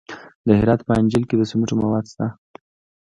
د 0.47 0.49
هرات 0.59 0.81
په 0.87 0.91
انجیل 0.99 1.23
کې 1.29 1.35
د 1.37 1.41
سمنټو 1.49 1.75
مواد 1.81 2.05
شته. 2.11 2.25